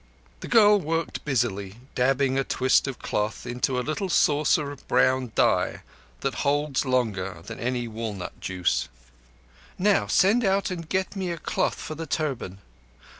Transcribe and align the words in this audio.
The 0.39 0.47
girl 0.47 0.79
worked 0.79 1.23
busily, 1.25 1.75
dabbing 1.93 2.35
a 2.39 2.43
twist 2.43 2.87
of 2.87 2.97
cloth 2.97 3.45
into 3.45 3.77
a 3.79 3.85
little 3.85 4.09
saucer 4.09 4.71
of 4.71 4.87
brown 4.87 5.31
dye 5.35 5.83
that 6.21 6.33
holds 6.41 6.85
longer 6.85 7.43
than 7.43 7.59
any 7.59 7.87
walnut 7.87 8.39
juice. 8.39 8.89
"Now 9.77 10.07
send 10.07 10.43
out 10.43 10.71
and 10.71 10.89
get 10.89 11.15
me 11.15 11.29
a 11.29 11.37
cloth 11.37 11.75
for 11.75 11.93
the 11.93 12.07
turban. 12.07 12.57